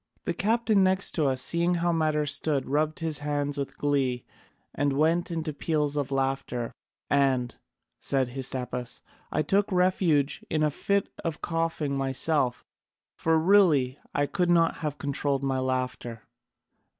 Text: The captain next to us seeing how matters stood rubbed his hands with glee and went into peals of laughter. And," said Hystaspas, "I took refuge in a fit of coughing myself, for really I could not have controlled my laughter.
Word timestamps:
The 0.25 0.33
captain 0.33 0.83
next 0.83 1.11
to 1.11 1.27
us 1.27 1.43
seeing 1.43 1.75
how 1.75 1.91
matters 1.91 2.33
stood 2.33 2.67
rubbed 2.67 3.01
his 3.01 3.19
hands 3.19 3.55
with 3.55 3.77
glee 3.77 4.25
and 4.73 4.93
went 4.93 5.29
into 5.29 5.53
peals 5.53 5.95
of 5.95 6.09
laughter. 6.11 6.71
And," 7.07 7.55
said 7.99 8.29
Hystaspas, 8.29 9.01
"I 9.31 9.43
took 9.43 9.71
refuge 9.71 10.43
in 10.49 10.63
a 10.63 10.71
fit 10.71 11.07
of 11.23 11.43
coughing 11.43 11.95
myself, 11.95 12.65
for 13.15 13.37
really 13.37 13.99
I 14.11 14.25
could 14.25 14.49
not 14.49 14.77
have 14.77 14.97
controlled 14.97 15.43
my 15.43 15.59
laughter. 15.59 16.23